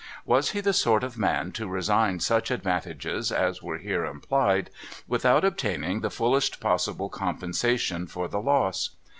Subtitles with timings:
[0.25, 4.71] Was he the sort of man to resign such advantages as were here implied,
[5.07, 8.95] without obtaining the fullest possible compensation for the loss